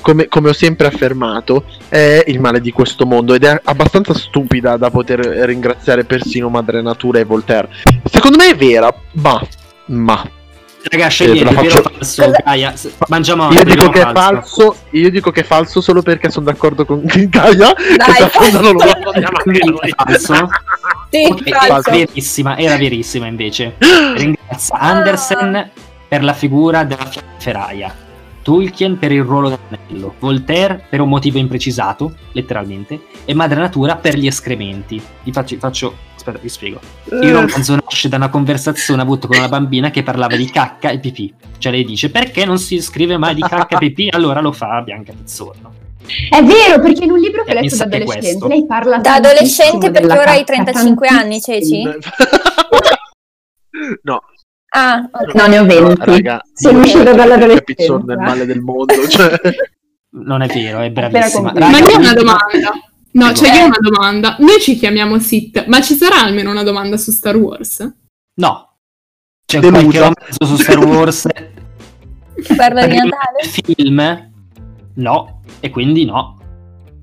[0.00, 4.76] come, come ho sempre affermato, è il male di questo mondo ed è abbastanza stupida
[4.76, 7.68] da poter ringraziare persino Madre Natura e Voltaire.
[8.04, 9.40] Secondo me è vera, ma,
[9.86, 10.30] ma
[10.88, 12.30] Raga, Eh, scegliete, faccio- falso?
[12.44, 12.74] Gaia,
[13.08, 16.84] mangiamo io dico che è falso, io dico che è falso solo perché sono d'accordo
[16.84, 17.72] con Gaia.
[17.74, 19.92] Questa cosa non lo anche noi.
[19.96, 20.48] Falso?
[21.10, 21.90] Sì, falso.
[21.90, 23.74] era verissima, era verissima invece.
[24.16, 25.70] Ringrazia Andersen
[26.08, 27.92] per la figura della ferraia,
[28.42, 34.16] Tolkien per il ruolo dell'anello, Voltaire per un motivo imprecisato, letteralmente, e Madre Natura per
[34.16, 35.02] gli escrementi.
[35.24, 35.96] Vi faccio, faccio
[36.26, 36.80] aspetta, vi spiego.
[37.22, 40.98] Il romanzo nasce da una conversazione avuta con una bambina che parlava di cacca e
[40.98, 41.32] pipì.
[41.58, 44.08] Cioè lei dice perché non si scrive mai di cacca e pipì?
[44.10, 45.74] Allora lo fa Bianca Pizzorno.
[46.30, 48.46] È vero, perché in un libro che ho Eh, letto da adolescente questo.
[48.48, 51.40] lei parla Da adolescente perché ora hai cacca, 35 anni.
[51.40, 51.82] Ceci?
[54.02, 54.22] no,
[54.68, 55.34] Ah, ok.
[55.34, 55.94] No, ne ho 20.
[56.04, 57.62] raga, Sono uscita Bianca dall'adolescenza.
[57.64, 59.08] Pizzorno è il male del mondo.
[59.08, 59.40] Cioè.
[60.18, 61.50] Non è vero, è bravissima.
[61.52, 61.70] concluso.
[61.70, 62.70] Ma Raga, io ho una domanda.
[63.16, 64.36] No, cioè io ho una domanda.
[64.40, 67.78] Noi ci chiamiamo Sith, ma ci sarà almeno una domanda su Star Wars?
[68.34, 68.76] No.
[69.46, 69.80] C'è Delusa.
[69.82, 71.26] qualche romanzo su Star Wars
[72.56, 73.42] parla di Natale?
[73.50, 74.30] film?
[74.94, 76.38] No, e quindi no.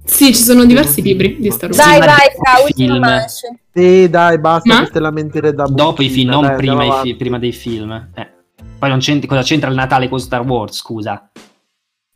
[0.06, 1.84] Sì, ci sono diversi libri di Star Wars.
[1.84, 3.00] Dai, dopo Fra, ultima film.
[3.00, 3.60] manche.
[3.74, 4.80] Sì, dai, basta Ma?
[4.80, 7.92] queste lamentele da Dopo i film, non dai, prima, fi- prima dei film.
[8.14, 8.32] Eh.
[8.78, 11.32] Poi non c'entra, cosa c'entra il Natale con Star Wars, scusa?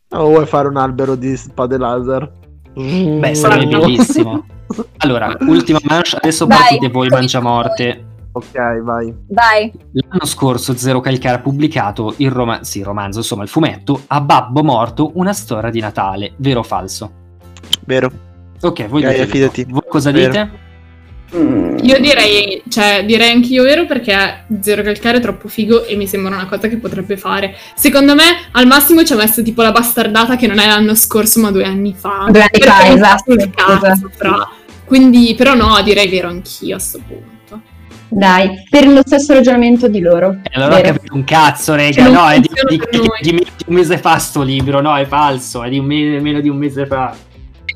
[0.09, 2.31] Oh, vuoi fare un albero di spade laser?
[2.77, 3.79] Beh, sarebbe no.
[3.79, 4.45] bellissimo.
[4.97, 8.05] Allora, ultima manche, adesso Vai, partite voi, Mangiamorte.
[8.33, 9.13] Ok, vai.
[9.29, 9.71] Vai.
[9.93, 14.63] L'anno scorso Zero Calcare ha pubblicato il, roma- sì, romanzo, insomma il fumetto, A Babbo
[14.63, 17.11] Morto, una storia di Natale, vero o falso?
[17.85, 18.11] Vero.
[18.61, 19.51] Ok, voi Gaia, dite vero.
[19.51, 19.71] fidati.
[19.71, 20.27] Voi cosa Vero.
[20.31, 20.65] dite?
[21.35, 21.77] Mm.
[21.81, 26.33] Io direi, cioè, direi anch'io vero perché Zero Calcare è troppo figo e mi sembra
[26.33, 27.55] una cosa che potrebbe fare.
[27.75, 31.41] Secondo me, al massimo ci ha messo tipo la bastardata che non è l'anno scorso,
[31.41, 32.27] ma due anni fa.
[32.29, 34.11] Due anni fa, esatto, cazzo, esatto.
[34.15, 34.49] fra.
[34.85, 37.25] Quindi, però no, direi vero anch'io a sto punto.
[38.09, 40.37] Dai, per lo stesso ragionamento di loro.
[40.43, 42.03] E allora ho capito un cazzo, rega.
[42.03, 44.79] non No, è di, di- di- di meno di un mese fa sto libro.
[44.79, 45.61] No, è falso.
[45.61, 47.13] È di un me- meno di un mese fa.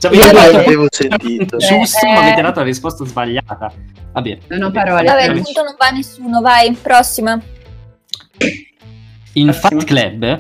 [0.02, 1.58] Cioè, Io avete l'avevo sentito.
[1.58, 2.42] giusto, Eh, ma avete eh.
[2.44, 3.72] dato la risposta sbagliata.
[4.14, 4.38] Vabbè.
[4.48, 5.04] Non ho parole.
[5.04, 7.40] Vabbè, il punto non va a nessuno, vai, prossima.
[9.34, 9.80] In Prossimo.
[9.80, 10.40] Fat Club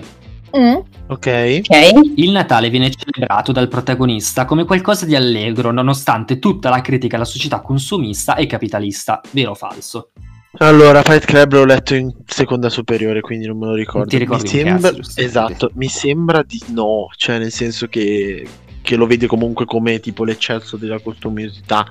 [0.57, 0.75] Mm?
[1.07, 1.61] Ok.
[1.63, 2.11] Ok.
[2.15, 7.23] il Natale viene celebrato dal protagonista come qualcosa di allegro, nonostante tutta la critica alla
[7.25, 9.21] società consumista e capitalista.
[9.31, 10.09] Vero o falso?
[10.57, 14.09] Allora, Fight Club l'ho letto in seconda superiore, quindi non me lo ricordo.
[14.09, 14.91] Ti ricordi mi sembra...
[14.91, 15.21] cazzo?
[15.21, 18.45] Esatto, mi sembra di no, cioè nel senso che,
[18.81, 21.85] che lo vede comunque come tipo l'eccesso della costumosità.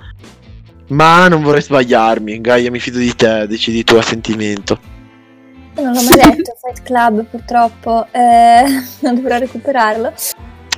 [0.88, 4.78] Ma non vorrei sbagliarmi, Gaia mi fido di te, decidi tu a sentimento.
[5.76, 8.06] Non l'ho mai letto, Fight Club, purtroppo.
[8.10, 8.64] Eh,
[9.00, 10.12] non dovrò recuperarlo.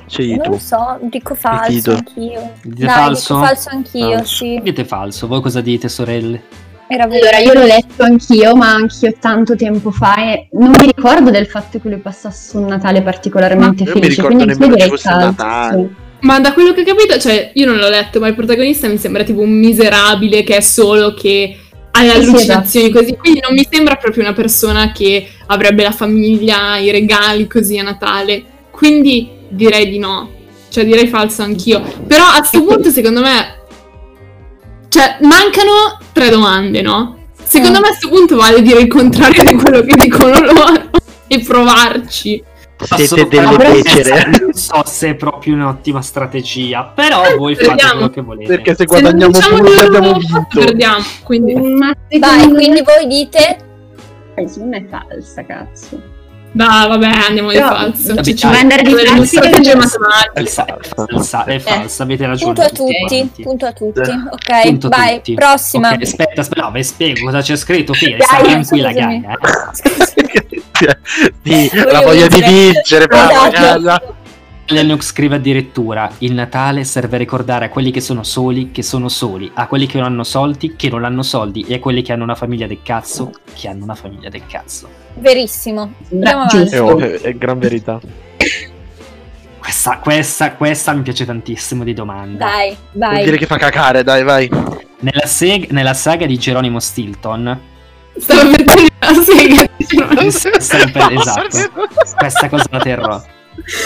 [0.05, 0.51] Scegli non tu.
[0.51, 2.53] lo so, dico falso anch'io.
[2.61, 3.33] Dite Dai, falso?
[3.35, 4.35] dico falso anch'io, Falso.
[4.35, 4.59] sì.
[4.61, 5.27] Dite falso.
[5.27, 6.43] Voi cosa dite, sorelle?
[6.89, 11.47] Allora, io l'ho letto anch'io, ma anch'io tanto tempo fa e non mi ricordo del
[11.47, 14.95] fatto che lui passasse un Natale particolarmente Ma io mi felice, ricordo nemmeno direi che
[14.95, 15.25] fosse falso.
[15.25, 15.95] Natale.
[16.23, 18.97] Ma da quello che ho capito, cioè, io non l'ho letto, ma il protagonista mi
[18.97, 21.57] sembra tipo un miserabile che è solo che
[21.91, 23.15] ha le allucinazioni così.
[23.17, 27.83] Quindi non mi sembra proprio una persona che avrebbe la famiglia, i regali così a
[27.83, 28.41] Natale.
[28.71, 30.31] Quindi direi di no.
[30.69, 31.81] Cioè, direi falso anch'io.
[32.07, 33.61] Però a sto punto, secondo me.
[34.87, 37.17] Cioè, mancano tre domande, no?
[37.43, 37.81] Secondo Mm.
[37.81, 40.89] me a sto punto vale dire il contrario di quello che dicono loro
[41.27, 42.41] e provarci.
[42.83, 44.29] Siete delle becere.
[44.43, 47.91] Non so se è proprio un'ottima strategia, però voi fate Vediamo.
[47.93, 48.47] quello che volete.
[48.55, 50.47] Perché se Se guadagniamo diciamo pure che abbiamo vinto.
[50.53, 51.03] perdiamo.
[51.23, 53.57] Quindi Ma Vai, quindi voi dite
[54.35, 56.01] Eh, secondo me è falsa, cazzo.
[56.55, 58.13] Dai, vabbè, andiamo di Però- falso.
[58.13, 59.71] Vabbè, Ci- andare di matematiche.
[60.33, 62.53] È fa- è falsa, è falsa, avete ragione.
[62.53, 63.99] punto a tutti punto a tutti.
[63.99, 64.13] Eh.
[64.29, 65.33] Ok, Punto vai, tutti.
[65.33, 65.89] prossima.
[65.89, 67.93] Aspetta, aspetta, no, vi spiego cosa c'è scritto.
[67.99, 68.91] Dai, sta tranquilla.
[68.91, 69.21] Gaia.
[69.31, 69.37] eh.
[71.91, 72.71] la voglia di vincere.
[72.71, 74.15] vincere, brava Esatto.
[74.67, 79.09] Lennox scrive addirittura: Il Natale serve a ricordare a quelli che sono soli che sono
[79.09, 82.13] soli, a quelli che non hanno soldi che non hanno soldi, e a quelli che
[82.13, 84.87] hanno una famiglia del cazzo che hanno una famiglia del cazzo.
[85.15, 85.93] Verissimo.
[86.11, 86.75] Andiamo avanti.
[86.75, 87.99] È, ovvio, è gran verità.
[89.63, 92.47] Questa, questa, questa mi piace tantissimo di domanda.
[92.47, 93.23] Dai, Vuol vai.
[93.23, 94.49] dire che fa cacare, dai, vai.
[94.99, 97.59] Nella, seg- nella saga di Geronimo Stilton,
[98.17, 100.59] Stavo per dire la sega.
[100.59, 101.71] Stavo per- esatto.
[102.17, 103.23] questa cosa la terrò.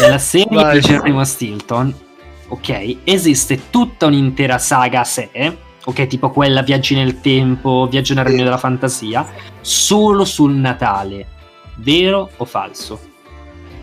[0.01, 0.79] Nella serie Vai.
[0.79, 1.93] di Geronimo Stilton,
[2.49, 5.29] ok, esiste tutta un'intera saga a sé,
[5.83, 9.25] ok, tipo quella Viaggi nel tempo, Viaggio nel regno della fantasia,
[9.61, 11.27] solo sul Natale.
[11.75, 12.99] Vero o falso?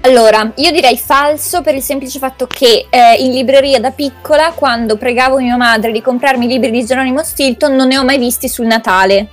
[0.01, 4.99] Allora, io direi falso per il semplice fatto che eh, in libreria da piccola, quando
[4.99, 8.47] pregavo mia madre di comprarmi i libri di Geronimo Stilton, non ne ho mai visti
[8.49, 9.29] sul Natale.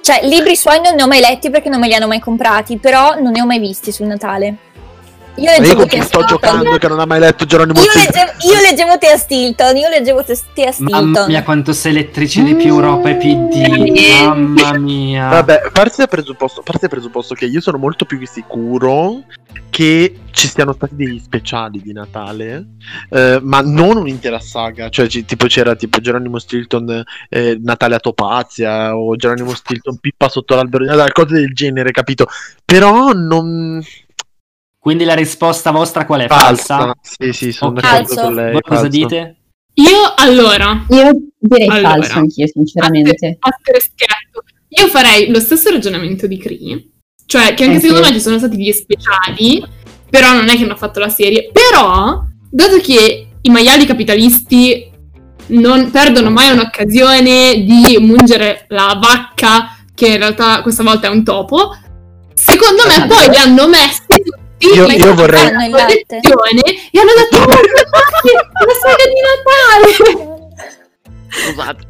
[0.00, 2.78] Cioè, libri suoi non ne ho mai letti perché non me li hanno mai comprati,
[2.78, 4.56] però non ne ho mai visti sul Natale.
[5.36, 6.26] Io io leggevo chi sto Stilton.
[6.26, 8.24] giocando che non ha mai letto Geronimo Io Stilton.
[8.24, 11.26] leggevo, io leggevo Tea Stilton, io leggevo Tea Tea Mamma Stilton.
[11.28, 14.22] mia, quanto sei lettrice di più Europa e PD.
[14.24, 15.28] Mamma mia.
[15.28, 19.22] Vabbè, parti dal presupposto, presupposto che io sono molto più sicuro
[19.68, 22.64] che ci siano stati degli speciali di Natale,
[23.10, 24.88] eh, ma non un'intera saga.
[24.88, 30.28] Cioè, ci- tipo c'era tipo Geronimo Stilton eh, Natale a Topazia o Geronimo Stilton Pippa
[30.30, 32.26] sotto l'albero di Natale, cose del genere, capito?
[32.64, 33.82] Però non.
[34.86, 36.26] Quindi la risposta vostra qual è?
[36.28, 36.76] Falsa.
[36.76, 36.94] Falsa?
[37.02, 37.80] Sì, sì, sono Ok.
[37.80, 38.20] d'accordo Falso.
[38.22, 38.52] con lei.
[38.52, 39.36] Voi cosa dite?
[39.74, 41.88] Io allora, Io direi Allora.
[41.88, 43.36] falso anch'io, sinceramente.
[43.40, 46.88] a te scherzo, io farei lo stesso ragionamento di Cree,
[47.26, 47.80] cioè che anche Anch'io.
[47.80, 49.60] secondo me ci sono stati gli speciali,
[50.08, 54.88] però non è che hanno fatto la serie, però dato che i maiali capitalisti
[55.48, 61.24] non perdono mai un'occasione di mungere la vacca, che in realtà questa volta è un
[61.24, 61.76] topo,
[62.34, 63.14] secondo me Esatto.
[63.16, 68.74] poi li hanno messi tutti Io- io vorrei- il collezione e hanno detto "Oh, la
[68.80, 70.34] saga di Natale!
[71.28, 71.84] Scusate.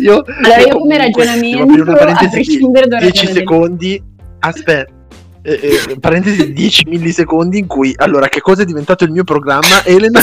[0.00, 4.02] Io, Allora, io come ragionamento, a prescindere da 10 secondi.
[4.38, 4.94] Aspetta.
[5.42, 9.84] eh, eh, parentesi 10 millisecondi in cui allora che cosa è diventato il mio programma
[9.84, 10.20] Elena,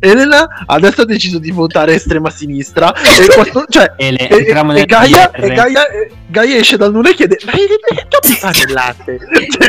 [0.00, 4.80] Elena adesso ha deciso di votare estrema sinistra e, quattro- cioè, E le e, e-
[4.80, 5.82] e Gaia, e Gaia,
[6.28, 9.18] Gaia esce dal nulla e chiede ma che topi fa nel latte
[9.58, 9.68] Cioè,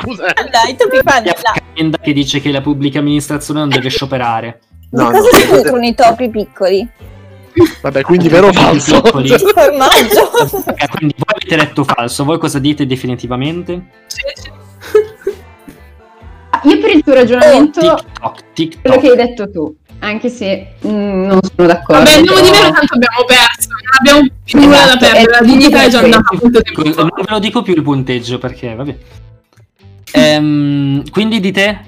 [0.00, 0.24] scusa.
[0.50, 3.88] Dai, tu mi fanno C'è una calenda che dice che la pubblica amministrazione non deve
[3.90, 4.60] scioperare.
[4.90, 6.88] No, cosa no, si nutrono i topi piccoli?
[7.82, 9.00] Vabbè, quindi vero o falso?
[9.00, 9.28] Piccoli.
[9.28, 10.30] Formaggio.
[10.80, 13.82] Eh, quindi voi avete detto falso, voi cosa dite definitivamente?
[16.64, 18.82] Io per il tuo ragionamento, TikTok, TikTok.
[18.82, 22.02] quello che hai detto tu, anche se mm, non sono d'accordo.
[22.02, 23.68] Vabbè, andiamo di meno, tanto abbiamo perso.
[23.70, 25.24] Non abbiamo più nulla da Esatto, perdere.
[25.24, 26.38] è La dignità è già andata.
[26.40, 28.96] Non ve lo dico più il punteggio perché, vabbè.
[30.12, 31.84] Ehm, quindi dite?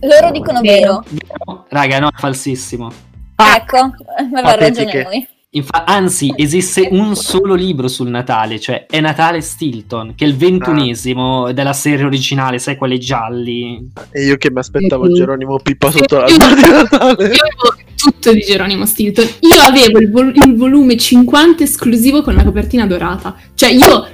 [0.00, 1.02] Loro dicono vero.
[1.08, 1.66] Vero?
[1.68, 2.90] Raga, no, è falsissimo.
[3.36, 5.28] Ecco, aveva ragione noi.
[5.54, 10.34] Infa- anzi, esiste un solo libro sul Natale, cioè è Natale Stilton, che è il
[10.36, 13.88] ventunesimo della serie originale, sai, quelli gialli.
[14.10, 15.14] E io che mi aspettavo Mhm.
[15.14, 17.12] Geronimo Pippa sotto io- l'albero di Io Natale.
[17.12, 19.24] avevo tutto di Geronimo Stilton.
[19.40, 23.36] Io avevo il, vol- il volume 50 esclusivo con la copertina dorata.
[23.54, 24.08] Cioè, io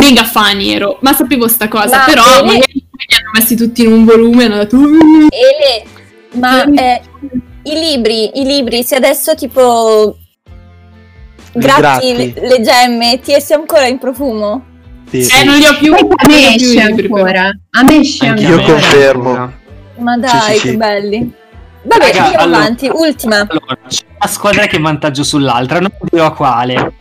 [0.00, 1.98] mega fan ero, ma sapevo sta cosa.
[1.98, 2.46] Ma però bene.
[2.52, 4.76] magari li hanno messi tutti in un volume e hanno detto.
[4.76, 5.26] "Mm".
[5.30, 5.84] Ele,
[6.34, 7.02] ma eh,
[7.64, 10.16] i libri, i libri, se adesso tipo
[11.52, 12.16] gratti Gratti.
[12.16, 14.64] le, le gemme, ti essi ancora in profumo?
[15.10, 15.44] Sì, Eh, sì.
[15.44, 15.94] non li ho più.
[15.94, 17.50] A me esce ancora.
[17.70, 18.72] A me esce Anche a Io ancora.
[18.80, 19.28] confermo.
[19.30, 19.52] ancora.
[19.98, 20.68] Ma dai, Sì, sì, sì.
[20.70, 21.32] che belli.
[21.86, 22.88] Vabbè, Raga, andiamo allora- avanti.
[22.92, 23.36] Ultima.
[23.36, 26.92] Allora, c'è una squadra che è vantaggio sull'altra, non dirò quale.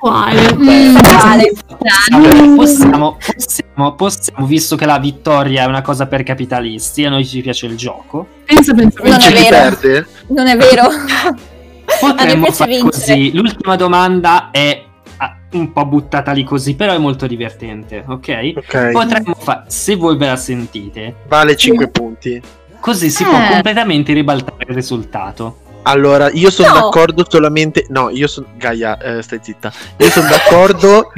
[0.00, 0.54] Quale?
[0.54, 1.52] Mm, Quale?
[1.78, 7.26] Possiamo, possiamo, possiamo, possiamo, visto che la vittoria è una cosa per capitalisti, a noi
[7.26, 9.48] ci piace il gioco, Pensa, pensa, Non è vero.
[9.48, 10.06] perde?
[10.28, 10.82] Non è vero?
[12.00, 12.90] potremmo piace fare vincere.
[12.90, 13.32] così.
[13.34, 14.84] L'ultima domanda è
[15.16, 18.52] ah, un po' buttata lì così, però è molto divertente, ok?
[18.56, 18.90] Ok.
[18.92, 22.40] Potremmo fare, se voi ve la sentite, Vale 5 punti.
[22.80, 23.26] così si Eh.
[23.26, 25.58] può completamente ribaltare il risultato.
[25.82, 26.74] Allora, io sono No.
[26.80, 27.86] d'accordo solamente.
[27.88, 28.46] No, io sono.
[28.56, 29.72] Gaia, eh, stai zitta.
[29.98, 31.12] Io sono d'accordo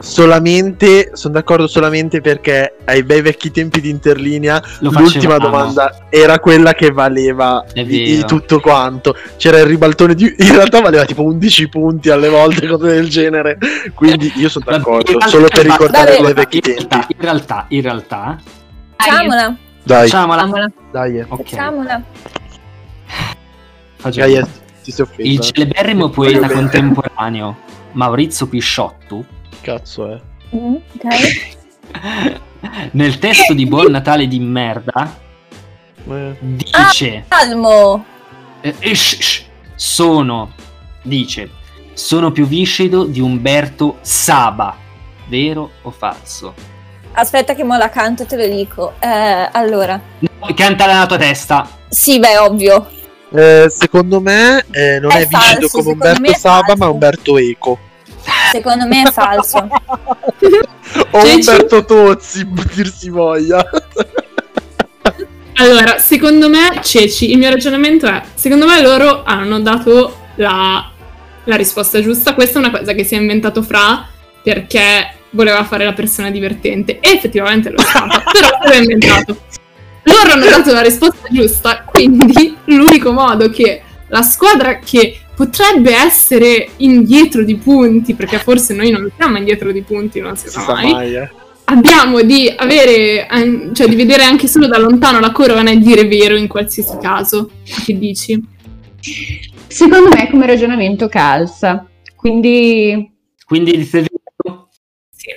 [0.00, 1.10] solamente.
[1.14, 5.38] Sono d'accordo solamente perché ai bei vecchi tempi di interlinea lo l'ultima facevamo.
[5.38, 9.14] domanda era quella che valeva di, tutto quanto.
[9.36, 10.34] C'era il ribaltone di.
[10.38, 13.58] In realtà valeva tipo 11 punti alle volte, cose del genere.
[13.94, 15.12] Quindi io sono d'accordo.
[15.12, 16.86] in Solo per realtà- ricordare vabbè, quei vecchi in tempi.
[16.88, 18.38] realtà, in realtà, in realtà,
[18.96, 19.56] Facciamola.
[19.84, 20.70] Dai, facciamola.
[20.90, 21.18] Dai.
[21.18, 21.26] eh.
[21.28, 22.02] Ok, Facciamola.
[24.10, 24.32] Facciamo.
[24.32, 24.48] Gaia,
[24.82, 25.28] ti sei offesa.
[25.28, 27.56] Il celeberrimo poeta contemporaneo
[27.92, 29.24] Maurizio Pisciotto
[29.60, 30.20] Cazzo, eh.
[30.54, 30.76] Mm,
[32.92, 35.18] nel testo di Buon Natale di merda
[36.08, 38.04] Eh, dice Calmo.
[38.60, 38.94] eh, eh,
[39.74, 40.52] sono
[41.02, 41.50] dice
[41.94, 44.76] sono più viscido di Umberto Saba
[45.28, 46.54] vero o falso?
[47.12, 48.92] Aspetta che mo la canto e te lo dico.
[48.98, 49.98] Eh, allora.
[50.18, 52.86] No, canta nella tua testa Sì, beh, ovvio.
[53.34, 57.78] Eh, secondo me eh, non È è, viscido falso, come Umberto Saba, ma Umberto Eco.
[58.50, 59.58] Secondo me è falso.
[61.10, 61.34] o Ceci?
[61.34, 63.68] Umberto Tozzi, dir si voglia.
[65.54, 70.90] Allora, secondo me, Ceci, il mio ragionamento è, secondo me loro hanno dato la,
[71.44, 72.34] la risposta giusta.
[72.34, 74.06] Questa è una cosa che si è inventato Fra
[74.42, 77.00] perché voleva fare la persona divertente.
[77.00, 79.38] E effettivamente lo è stata, però l'ha inventato.
[80.06, 86.68] Loro hanno dato la risposta giusta, quindi l'unico modo che la squadra che potrebbe essere
[86.78, 90.64] indietro di punti, perché forse noi non siamo indietro di punti, non si si sa
[90.72, 91.30] mai, mai, eh.
[91.64, 96.06] abbiamo di avere, an- cioè di vedere anche solo da lontano la curva e dire
[96.06, 97.50] vero in qualsiasi caso.
[97.84, 98.40] Che dici?
[99.66, 101.86] Secondo me come ragionamento calza.
[102.14, 103.10] Quindi
[103.44, 103.84] quindi?
[103.84, 104.04] Sì,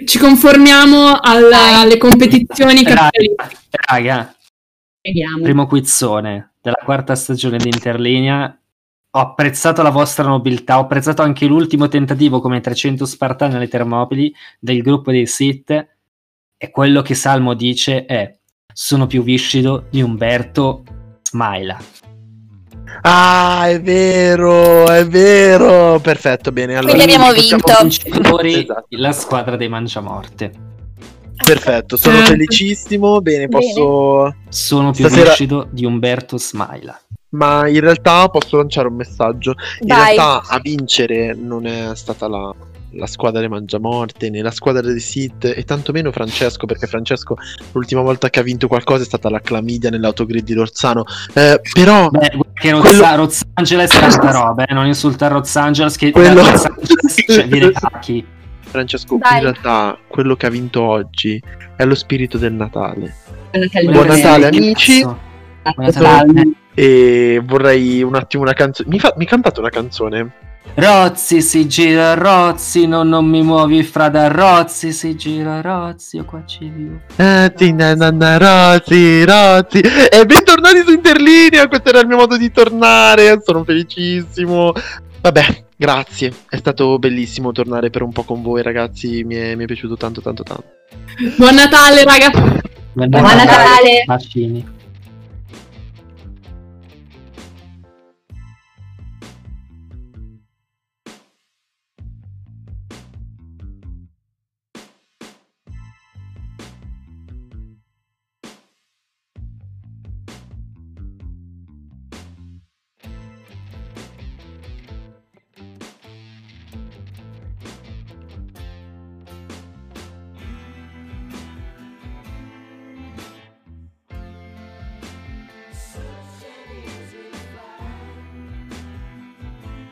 [0.05, 1.73] Ci conformiamo al- Dai.
[1.73, 3.67] alle competizioni capitaliste.
[3.69, 4.33] raga
[5.01, 5.41] vediamo.
[5.43, 8.53] primo quizzone della quarta stagione di Interlinea.
[9.11, 14.33] Ho apprezzato la vostra nobiltà, ho apprezzato anche l'ultimo tentativo come 300 Spartani alle Termopili
[14.59, 15.71] del gruppo dei Sith.
[16.61, 18.37] E quello che Salmo dice è:
[18.71, 20.83] Sono più viscido di Umberto
[21.23, 21.77] Smaila.
[23.01, 25.99] Ah, è vero, è vero.
[26.01, 26.75] Perfetto, bene.
[26.75, 27.73] Allora, Quindi abbiamo vinto.
[27.81, 28.85] vincitori Esatto.
[28.89, 30.51] la squadra dei Mangiamorte.
[31.53, 33.21] Perfetto, sono felicissimo.
[33.21, 33.73] Bene, Bene.
[33.73, 34.35] posso.
[34.49, 36.99] Sono più Stasera- viscido di Umberto Smaila.
[37.31, 39.53] Ma in realtà posso lanciare un messaggio.
[39.81, 40.15] In Vai.
[40.15, 42.51] realtà a vincere non è stata la,
[42.93, 47.35] la squadra dei Mangiamorte né la squadra dei Sith e tantomeno Francesco perché Francesco
[47.73, 51.03] l'ultima volta che ha vinto qualcosa è stata la clamidia nell'autogrid di Lorzano.
[51.33, 54.73] Eh, però Beh, che Rozza, Quello- Rozza Angeles è tanta roba, eh?
[54.73, 58.25] non insultare Rozza Angeles che Quello- da Rozza Angeles cioè, viene cacchi.
[58.69, 59.37] Francesco, Vai.
[59.37, 61.41] in realtà quello che ha vinto oggi
[61.75, 63.15] è lo spirito del Natale.
[63.91, 65.01] Buon Natale, amici.
[65.01, 65.17] Buon
[65.77, 66.43] Natale.
[66.73, 68.89] E vorrei un attimo una canzone.
[68.89, 70.31] Mi, fa- mi cantate una canzone?
[70.75, 76.25] Rozzi si gira Rozzi, no, non mi muovi fra da Rozzi si gira Rozzi, io
[76.25, 76.99] qua ci vivo.
[77.15, 79.79] Eh, ti na- na- na- Rozzi, Rozzi.
[79.79, 81.67] E bentornati su Interlinea.
[81.67, 83.41] Questo era il mio modo di tornare.
[83.43, 84.71] Sono felicissimo.
[85.21, 86.33] Vabbè, grazie.
[86.49, 89.23] È stato bellissimo tornare per un po' con voi, ragazzi.
[89.23, 90.65] Mi è, mi è piaciuto tanto, tanto, tanto.
[91.37, 92.29] Buon Natale, raga!
[92.91, 94.03] Buon Buon Natale!
[94.05, 94.77] Bacini.